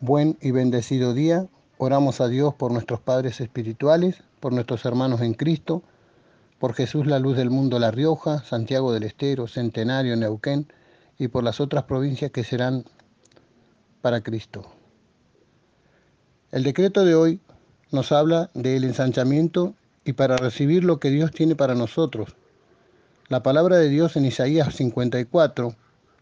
Buen 0.00 0.38
y 0.40 0.52
bendecido 0.52 1.12
día. 1.12 1.48
Oramos 1.76 2.20
a 2.20 2.28
Dios 2.28 2.54
por 2.54 2.70
nuestros 2.70 3.00
padres 3.00 3.40
espirituales, 3.40 4.22
por 4.38 4.52
nuestros 4.52 4.84
hermanos 4.84 5.22
en 5.22 5.34
Cristo, 5.34 5.82
por 6.60 6.74
Jesús 6.74 7.08
la 7.08 7.18
luz 7.18 7.36
del 7.36 7.50
mundo 7.50 7.80
La 7.80 7.90
Rioja, 7.90 8.44
Santiago 8.44 8.92
del 8.92 9.02
Estero, 9.02 9.48
Centenario, 9.48 10.14
Neuquén 10.14 10.68
y 11.18 11.26
por 11.26 11.42
las 11.42 11.60
otras 11.60 11.82
provincias 11.82 12.30
que 12.30 12.44
serán 12.44 12.84
para 14.00 14.20
Cristo. 14.20 14.70
El 16.52 16.62
decreto 16.62 17.04
de 17.04 17.16
hoy 17.16 17.40
nos 17.90 18.12
habla 18.12 18.50
del 18.54 18.84
ensanchamiento 18.84 19.74
y 20.04 20.12
para 20.12 20.36
recibir 20.36 20.84
lo 20.84 21.00
que 21.00 21.10
Dios 21.10 21.32
tiene 21.32 21.56
para 21.56 21.74
nosotros. 21.74 22.36
La 23.28 23.42
palabra 23.42 23.78
de 23.78 23.88
Dios 23.88 24.14
en 24.14 24.26
Isaías 24.26 24.76
54, 24.76 25.74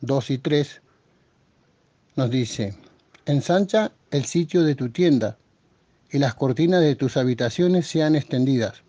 2 0.00 0.30
y 0.30 0.38
3 0.38 0.80
nos 2.14 2.30
dice, 2.30 2.76
ensancha 3.26 3.92
el 4.10 4.24
sitio 4.24 4.62
de 4.62 4.74
tu 4.74 4.90
tienda 4.90 5.38
y 6.10 6.18
las 6.18 6.34
cortinas 6.34 6.80
de 6.80 6.94
tus 6.94 7.16
habitaciones 7.16 7.86
sean 7.86 8.14
extendidas. 8.14 8.82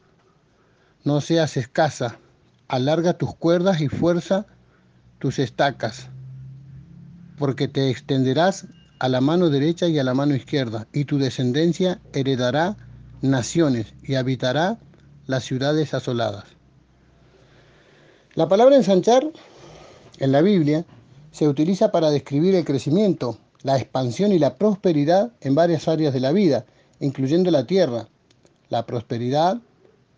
No 1.03 1.21
seas 1.21 1.57
escasa, 1.57 2.19
alarga 2.67 3.17
tus 3.17 3.35
cuerdas 3.35 3.81
y 3.81 3.87
fuerza 3.87 4.45
tus 5.19 5.39
estacas, 5.39 6.09
porque 7.37 7.67
te 7.67 7.89
extenderás 7.89 8.67
a 8.99 9.09
la 9.09 9.21
mano 9.21 9.49
derecha 9.49 9.87
y 9.87 9.99
a 9.99 10.03
la 10.03 10.13
mano 10.13 10.35
izquierda, 10.35 10.87
y 10.93 11.05
tu 11.05 11.17
descendencia 11.17 11.99
heredará 12.13 12.77
naciones 13.21 13.93
y 14.03 14.15
habitará 14.15 14.77
las 15.27 15.43
ciudades 15.43 15.93
asoladas. 15.93 16.45
La 18.35 18.47
palabra 18.47 18.75
ensanchar 18.75 19.25
en 20.19 20.31
la 20.31 20.41
Biblia 20.41 20.85
se 21.31 21.47
utiliza 21.47 21.91
para 21.91 22.11
describir 22.11 22.55
el 22.55 22.65
crecimiento, 22.65 23.37
la 23.65 23.77
expansión 23.77 24.31
y 24.31 24.37
la 24.37 24.57
prosperidad 24.57 25.31
en 25.41 25.55
varias 25.55 25.87
áreas 25.87 26.13
de 26.13 26.19
la 26.19 26.31
vida, 26.31 26.67
incluyendo 26.99 27.49
la 27.49 27.65
tierra, 27.65 28.07
la 28.69 28.85
prosperidad 28.85 29.57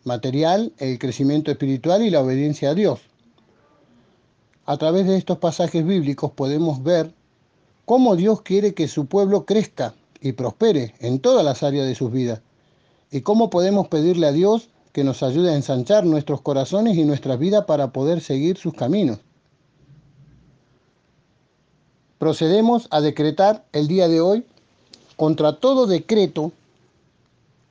material, 0.04 0.74
el 0.80 1.00
crecimiento 1.00 1.50
espiritual 1.50 2.02
y 2.02 2.10
la 2.10 2.20
obediencia 2.20 2.72
a 2.72 2.74
Dios. 2.74 3.00
A 4.66 4.76
través 4.76 5.08
de 5.08 5.16
estos 5.16 5.38
pasajes 5.38 5.86
bíblicos 5.86 6.32
podemos 6.32 6.84
ver 6.84 7.14
cómo 7.86 8.18
Dios 8.18 8.42
quiere 8.42 8.74
que 8.74 8.90
su 8.90 9.06
pueblo 9.06 9.46
crezca 9.46 9.94
y 10.20 10.34
prospere 10.34 10.94
en 11.00 11.20
todas 11.20 11.46
las 11.46 11.64
áreas 11.64 11.88
de 11.88 11.96
sus 11.96 12.12
vidas 12.12 12.42
y 13.12 13.22
cómo 13.22 13.50
podemos 13.50 13.88
pedirle 13.88 14.28
a 14.28 14.34
Dios 14.34 14.68
que 14.92 15.06
nos 15.06 15.24
ayude 15.24 15.52
a 15.52 15.56
ensanchar 15.56 16.06
nuestros 16.06 16.42
corazones 16.42 16.98
y 16.98 17.06
nuestras 17.06 17.40
vidas 17.40 17.64
para 17.64 17.94
poder 17.94 18.20
seguir 18.20 18.58
sus 18.58 18.74
caminos. 18.74 19.20
Procedemos 22.18 22.88
a 22.92 23.02
decretar 23.02 23.66
el 23.74 23.88
día 23.88 24.08
de 24.08 24.22
hoy 24.22 24.46
contra 25.16 25.60
todo 25.60 25.86
decreto 25.86 26.52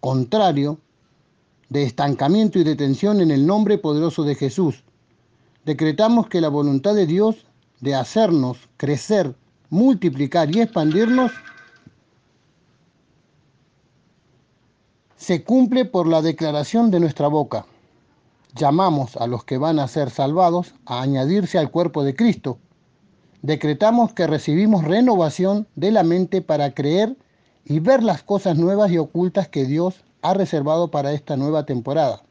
contrario 0.00 0.78
de 1.68 1.82
estancamiento 1.82 2.58
y 2.58 2.64
detención 2.64 3.20
en 3.20 3.30
el 3.30 3.46
nombre 3.46 3.78
poderoso 3.78 4.22
de 4.22 4.36
Jesús. 4.36 4.84
Decretamos 5.64 6.28
que 6.28 6.40
la 6.40 6.48
voluntad 6.48 6.94
de 6.94 7.06
Dios 7.06 7.44
de 7.80 7.94
hacernos 7.94 8.58
crecer, 8.76 9.34
multiplicar 9.68 10.54
y 10.54 10.60
expandirnos 10.60 11.32
se 15.16 15.42
cumple 15.42 15.84
por 15.84 16.06
la 16.06 16.22
declaración 16.22 16.92
de 16.92 17.00
nuestra 17.00 17.26
boca. 17.26 17.66
Llamamos 18.54 19.16
a 19.16 19.26
los 19.26 19.44
que 19.44 19.58
van 19.58 19.80
a 19.80 19.88
ser 19.88 20.10
salvados 20.10 20.72
a 20.84 21.02
añadirse 21.02 21.58
al 21.58 21.70
cuerpo 21.70 22.04
de 22.04 22.14
Cristo. 22.14 22.58
Decretamos 23.46 24.12
que 24.12 24.26
recibimos 24.26 24.82
renovación 24.82 25.68
de 25.76 25.92
la 25.92 26.02
mente 26.02 26.42
para 26.42 26.74
creer 26.74 27.14
y 27.64 27.78
ver 27.78 28.02
las 28.02 28.24
cosas 28.24 28.58
nuevas 28.58 28.90
y 28.90 28.98
ocultas 28.98 29.46
que 29.46 29.66
Dios 29.66 30.02
ha 30.22 30.34
reservado 30.34 30.90
para 30.90 31.12
esta 31.12 31.36
nueva 31.36 31.64
temporada. 31.64 32.24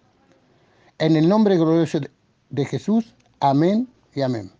En 0.98 1.16
el 1.16 1.30
nombre 1.30 1.56
glorioso 1.56 2.02
de 2.50 2.66
Jesús, 2.66 3.16
amén 3.40 3.88
y 4.14 4.24
amén. 4.24 4.52